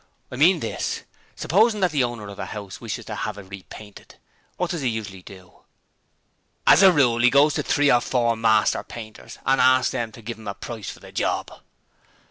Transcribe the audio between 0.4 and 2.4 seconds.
this: supposing that the owner of